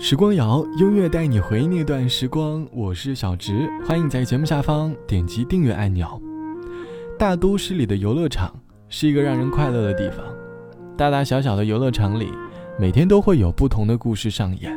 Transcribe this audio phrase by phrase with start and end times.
[0.00, 2.64] 时光谣，音乐带你回忆那段时光。
[2.72, 6.22] 我是小植，欢迎在节目下方点击订阅按钮。
[7.18, 8.54] 大都市里的游乐场
[8.88, 10.24] 是一个让人快乐的地方，
[10.96, 12.28] 大大小小的游乐场里，
[12.78, 14.72] 每天都会有不同的故事上演。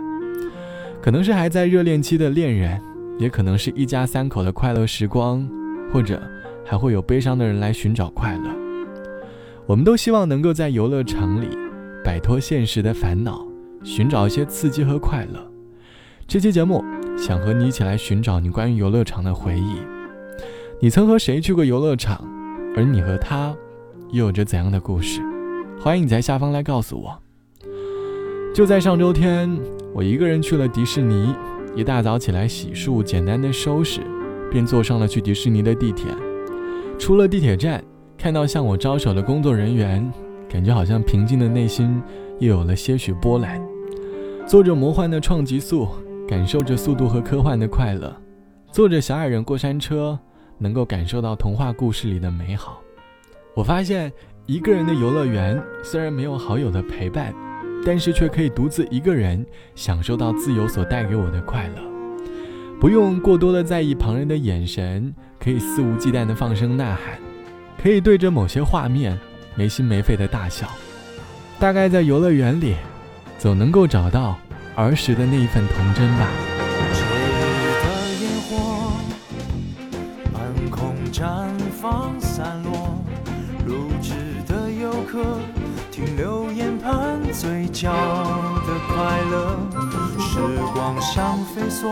[1.03, 2.81] 可能是还在热恋期的恋人，
[3.19, 5.47] 也可能是一家三口的快乐时光，
[5.93, 6.19] 或者
[6.65, 8.49] 还会有悲伤的人来寻找快乐。
[9.67, 11.47] 我们都希望能够在游乐场里
[12.03, 13.45] 摆脱现实的烦恼。
[13.83, 15.39] 寻找一些刺激和快乐。
[16.27, 16.83] 这期节目
[17.17, 19.77] 想和你一起来寻找你关于游乐场的回忆。
[20.79, 22.23] 你曾和谁去过游乐场？
[22.75, 23.53] 而你和他
[24.11, 25.21] 又有着怎样的故事？
[25.79, 27.17] 欢迎你在下方来告诉我。
[28.53, 29.59] 就在上周天，
[29.93, 31.35] 我一个人去了迪士尼。
[31.73, 34.01] 一大早起来洗漱，简单的收拾，
[34.51, 36.07] 便坐上了去迪士尼的地铁。
[36.99, 37.81] 出了地铁站，
[38.17, 40.11] 看到向我招手的工作人员，
[40.49, 42.01] 感觉好像平静的内心
[42.39, 43.61] 又有了些许波澜。
[44.51, 45.87] 坐着魔幻的创极速，
[46.27, 48.09] 感受着速度和科幻的快乐；
[48.69, 50.19] 坐着小矮人过山车，
[50.57, 52.81] 能够感受到童话故事里的美好。
[53.55, 54.11] 我发现，
[54.47, 57.33] 一个人的游乐园虽然没有好友的陪伴，
[57.85, 61.75] 但是却可以独自一个人享受到自由所带给我的快乐。
[62.77, 67.17] 不用过多的在意旁人的眼神，可以肆无忌惮的放声呐喊，
[67.81, 69.17] 可以对着某些画面
[69.55, 70.67] 没心没肺的大笑。
[71.57, 72.75] 大概在游乐园里。
[73.41, 74.37] 总能够找到
[74.75, 76.27] 儿时的那一份童真吧。
[76.93, 77.03] 节
[77.37, 77.43] 日
[77.83, 77.87] 的
[78.21, 78.51] 烟火，
[80.33, 81.49] 满空绽
[81.81, 83.03] 放散落，
[83.65, 84.13] 入职
[84.47, 85.39] 的游客
[85.91, 87.91] 停留眼盼嘴角
[88.65, 89.59] 的快乐，
[90.19, 90.39] 时
[90.73, 91.91] 光像飞梭，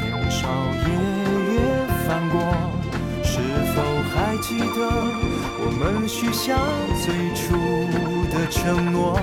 [0.00, 0.48] 年少
[0.86, 0.88] 夜
[1.52, 2.40] 月翻过，
[3.22, 3.38] 是
[3.74, 3.82] 否
[4.14, 4.88] 还记得
[5.60, 6.56] 我们许下
[7.04, 7.33] 最
[8.54, 9.18] 承诺？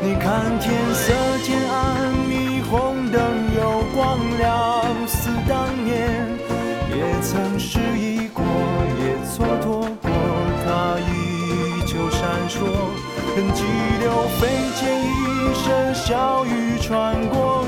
[0.00, 1.12] 你看天色
[1.42, 3.20] 渐暗，霓虹灯
[3.58, 6.38] 又光亮，似当年
[6.94, 8.44] 也曾失意过，
[9.02, 9.66] 也蹉跎
[10.00, 10.08] 过，
[10.64, 12.54] 它依旧闪烁。
[13.34, 13.62] 痕迹
[14.00, 14.06] 流
[14.38, 14.46] 飞
[14.78, 17.66] 溅一身笑语穿过，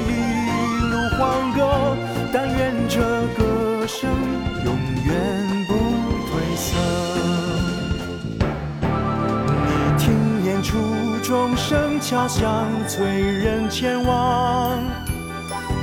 [11.31, 12.01] 钟声。
[12.01, 14.83] 敲响，催人前往。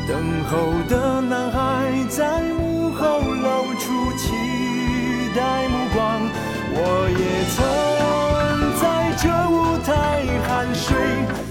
[0.05, 0.17] 等
[0.49, 4.33] 候的男孩在幕后露出期
[5.33, 6.19] 待目光。
[6.73, 7.57] 我也曾
[8.81, 8.83] 在
[9.15, 10.85] 这舞台汗水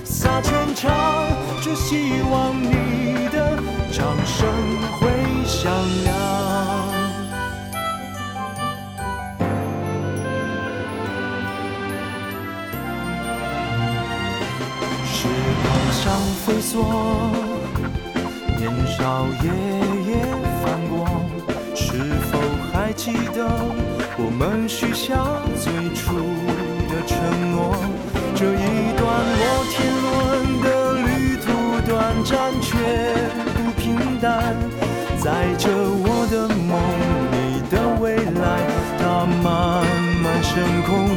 [0.04, 0.92] 洒全场，
[1.62, 2.54] 只希望
[15.18, 15.22] 时
[15.62, 16.04] 光像
[16.44, 16.84] 飞梭，
[18.58, 19.48] 年少夜
[20.06, 20.12] 夜
[20.62, 20.94] 翻过，
[21.74, 21.86] 是
[22.30, 22.38] 否
[22.70, 23.48] 还记得
[24.18, 25.16] 我们许下
[25.56, 26.12] 最初
[26.90, 27.16] 的承
[27.50, 27.74] 诺？
[28.34, 29.02] 这一段
[29.40, 30.06] 摩天轮
[30.60, 30.66] 的
[31.00, 31.08] 旅
[31.40, 31.48] 途
[31.88, 31.90] 短
[32.22, 32.76] 暂却
[33.56, 34.54] 不平淡，
[35.16, 35.24] 载
[35.56, 36.76] 着我的梦，
[37.32, 38.44] 你的未来，
[38.98, 39.80] 它慢
[40.22, 41.08] 慢升空，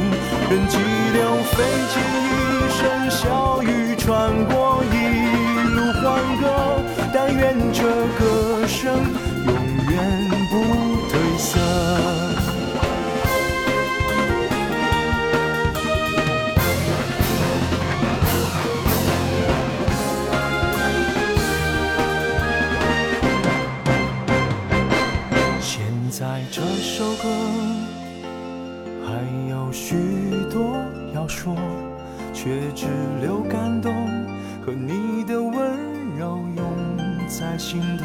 [0.48, 0.78] 任激
[1.12, 1.18] 流
[1.52, 1.54] 飞
[1.92, 2.32] 溅一
[2.72, 2.80] 身
[3.10, 3.79] 笑语
[4.10, 4.94] 穿过一
[5.72, 6.02] 路欢
[6.40, 6.42] 歌，
[7.14, 7.32] 但。
[7.32, 7.84] 愿这
[8.18, 8.92] 歌声
[9.46, 9.54] 永
[9.88, 10.54] 远不
[11.08, 11.60] 褪色。
[25.60, 25.70] 现
[26.10, 27.28] 在这首歌
[29.06, 29.08] 还
[29.48, 29.94] 有许
[30.52, 30.74] 多
[31.14, 31.54] 要说，
[32.34, 32.86] 却只
[33.20, 33.99] 留感动
[34.64, 35.54] 和你的温
[36.18, 36.62] 柔拥。
[37.28, 38.04] 在心头，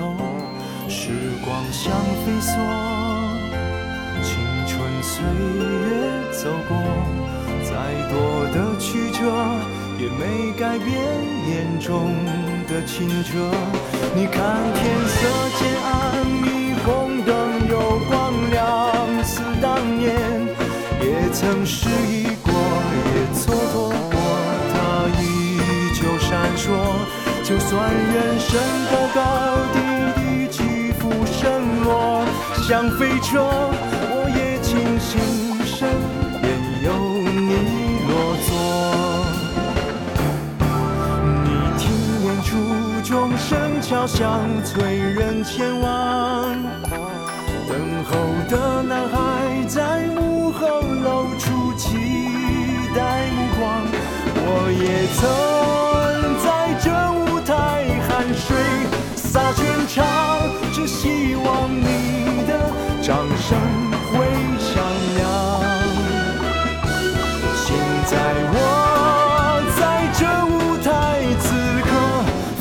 [0.88, 1.10] 时
[1.44, 1.92] 光像
[2.24, 2.54] 飞梭，
[4.22, 5.24] 青春岁
[5.58, 5.64] 月
[6.32, 6.78] 走过，
[7.64, 7.74] 再
[8.08, 8.14] 多
[8.54, 9.20] 的曲折
[10.00, 10.88] 也没改变
[11.50, 12.14] 眼中
[12.70, 13.52] 的清澈。
[14.16, 15.16] 你看天色
[15.58, 15.92] 渐暗，
[16.44, 16.46] 霓
[16.86, 16.86] 虹
[17.26, 17.74] 灯又
[18.08, 18.64] 光亮，
[19.24, 20.14] 似当年
[21.02, 22.28] 也曾失意
[27.68, 29.20] 算人生高高
[29.74, 29.78] 低
[30.16, 30.22] 低，
[30.52, 30.58] 起
[31.00, 32.24] 伏升落，
[32.68, 33.42] 像飞车，
[34.08, 35.12] 我也庆幸
[35.66, 35.90] 身
[36.42, 36.44] 边
[36.84, 36.88] 有
[37.26, 37.52] 你
[38.08, 38.14] 落
[38.46, 38.48] 座。
[41.44, 41.48] 你
[41.80, 41.84] 听
[42.24, 42.48] 远处
[43.04, 44.24] 钟声敲响，
[44.64, 45.84] 催人前往。
[47.68, 47.74] 等
[48.06, 48.12] 候
[48.48, 49.16] 的男孩
[49.68, 51.98] 在幕后露出期
[52.96, 53.82] 待目光，
[54.38, 55.65] 我也曾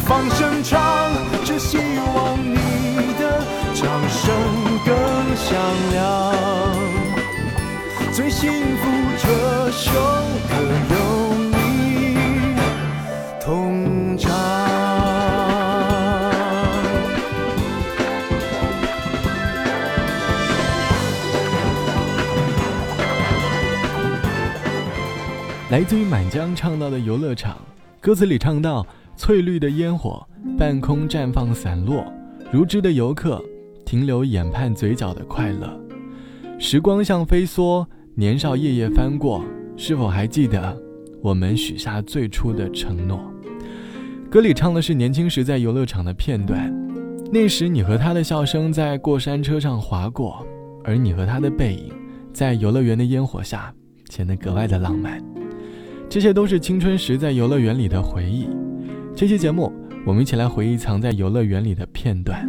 [0.06, 1.10] 放声唱，
[1.44, 2.54] 只希望你
[3.18, 3.42] 的
[3.72, 4.34] 掌声
[4.84, 4.94] 更
[5.34, 5.56] 响
[5.92, 6.34] 亮。
[8.12, 8.82] 最幸福
[9.18, 9.92] 这首
[10.48, 10.54] 歌
[10.90, 10.94] 有
[11.48, 12.54] 你
[13.40, 14.30] 同唱。
[25.70, 27.56] 来自于满江唱到的游乐场，
[28.00, 28.86] 歌词里唱到：
[29.16, 30.26] 翠绿的烟火，
[30.58, 32.04] 半空绽放散落，
[32.52, 33.42] 如织的游客
[33.84, 35.80] 停留眼畔嘴角的快乐。
[36.58, 39.44] 时光像飞梭，年少夜夜翻过，
[39.76, 40.76] 是否还记得
[41.22, 43.20] 我们许下最初的承诺？
[44.30, 46.72] 歌里唱的是年轻时在游乐场的片段，
[47.32, 50.44] 那时你和他的笑声在过山车上划过，
[50.82, 51.92] 而你和他的背影
[52.32, 53.72] 在游乐园的烟火下
[54.10, 55.22] 显得格外的浪漫。
[56.08, 58.48] 这些都是青春时在游乐园里的回忆。
[59.16, 59.72] 这期节目，
[60.04, 62.44] 我们一起来回忆藏在游乐园里的片段。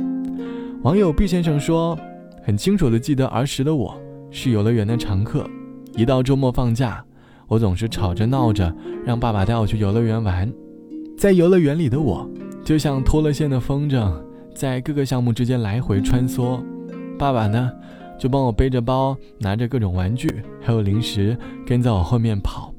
[0.82, 1.96] 网友毕先生说
[2.44, 3.96] ：“很清楚的记得儿时的我
[4.32, 5.48] 是游乐园的常客，
[5.96, 7.06] 一到周末放假，
[7.48, 8.76] 我总是吵着闹着
[9.06, 10.52] 让爸爸带我去游乐园玩。
[11.16, 12.28] 在游乐园里的我，
[12.64, 14.12] 就像脱了线的风筝，
[14.56, 16.60] 在各个项目之间来回穿梭。
[17.16, 17.72] 爸爸呢，
[18.18, 20.28] 就帮我背着包，拿着各种玩具
[20.60, 22.74] 还有零食，跟在我后面跑。”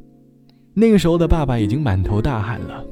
[0.75, 2.85] 那个时候的爸爸已经满头大汗了，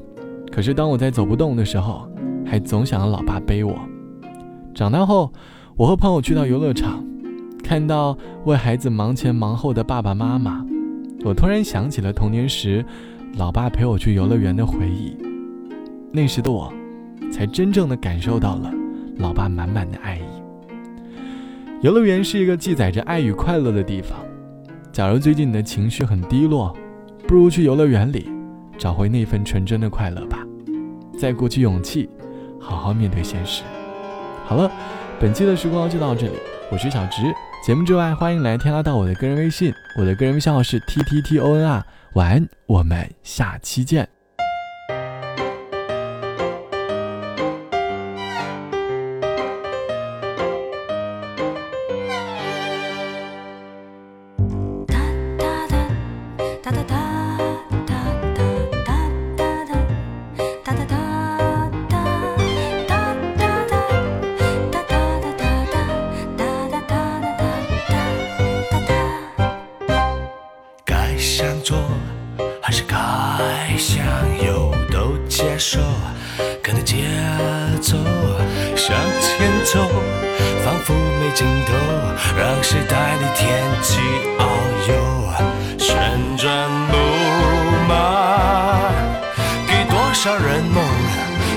[0.55, 2.09] 可是当我在走不动的时候，
[2.45, 3.77] 还总想让老爸背我。
[4.73, 5.29] 长大后，
[5.75, 7.05] 我和朋友去到游乐场，
[7.61, 10.65] 看到为孩子忙前忙后的爸爸妈妈，
[11.25, 12.85] 我突然想起了童年时
[13.33, 15.17] 老爸陪我去游乐园的回忆。
[16.09, 16.71] 那时的我，
[17.29, 18.71] 才真正的感受到了
[19.17, 20.21] 老爸满满的爱意。
[21.81, 24.17] 游乐园是一个记载着爱与快乐的地方。
[24.93, 26.73] 假如最近你的情绪很低落，
[27.27, 28.29] 不如去游乐园里，
[28.77, 30.44] 找回那份纯真的快乐吧，
[31.17, 32.09] 再鼓起勇气，
[32.59, 33.63] 好好面对现实。
[34.45, 34.69] 好了，
[35.19, 36.33] 本期的时光就到这里，
[36.71, 37.21] 我是小植。
[37.65, 41.83] 节目之外，欢迎来添加到我的个人微信，我的个人微信号是 t t t o n r。
[42.13, 44.14] 晚安，我们下期见。
[72.61, 72.95] 还是该
[73.77, 74.05] 向
[74.43, 75.79] 右都接受，
[76.61, 77.05] 跟着节
[77.81, 77.97] 奏
[78.75, 79.79] 向前走，
[80.63, 81.73] 仿佛没尽头，
[82.37, 83.99] 让时代的天际
[84.37, 84.41] 遨
[84.89, 84.93] 游。
[85.77, 85.95] 旋
[86.37, 86.93] 转木
[87.87, 87.93] 马，
[89.67, 90.83] 给多少人梦，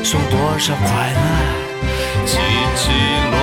[0.05, 1.19] 送多少快乐，
[2.27, 2.39] 起
[2.77, 2.83] 起
[3.31, 3.38] 落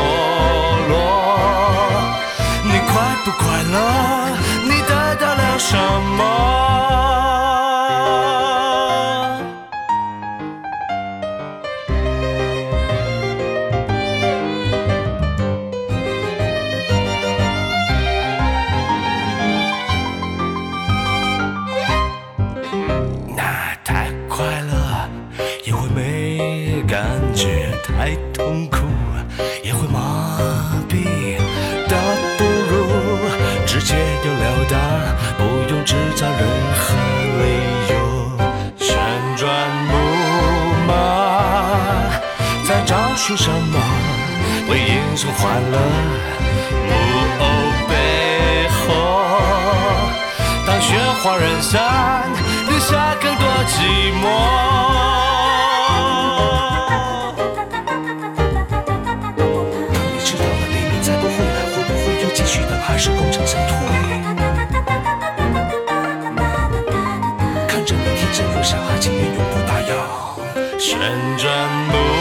[5.67, 5.75] 什
[6.15, 6.74] 么？
[43.27, 43.79] 出什么
[44.69, 45.79] 为英雄欢乐？
[46.85, 46.93] 木
[47.39, 47.45] 偶
[47.89, 48.83] 背后，
[50.67, 51.81] 当雪花人上，
[52.69, 54.23] 留下更多寂寞。
[59.35, 62.79] 当你知道了黎明再不回来，会不会有继续的？
[62.87, 63.73] 还是功成身退？
[67.67, 70.99] 看着明天正风沙，今年永不打烊，旋
[71.39, 71.49] 转
[71.87, 72.14] 木。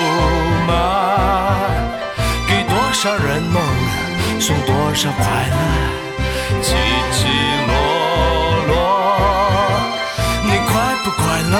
[3.04, 3.62] 多少人梦，
[4.40, 5.56] 送多少快乐，
[6.62, 6.72] 起
[7.12, 7.28] 起
[7.66, 7.72] 落
[8.66, 8.72] 落。
[10.42, 10.72] 你快
[11.04, 11.54] 不快乐？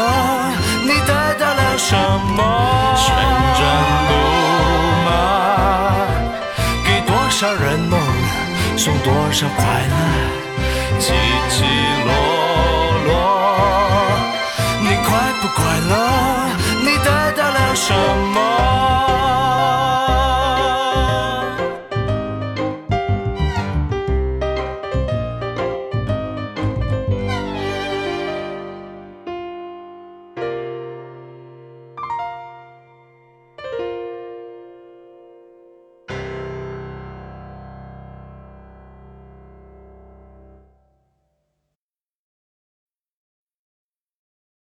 [0.84, 1.94] 你得到了什
[2.34, 2.40] 么？
[2.96, 3.14] 旋
[3.58, 3.60] 转
[4.08, 4.10] 木
[5.04, 5.06] 马，
[6.86, 8.00] 给多少人梦？
[8.78, 9.94] 送多少快乐，
[10.98, 11.12] 起
[11.50, 11.62] 起
[12.06, 12.10] 落
[13.04, 13.12] 落，
[14.80, 15.92] 你快不快乐？
[16.80, 17.92] 你得到了什
[18.32, 18.33] 么？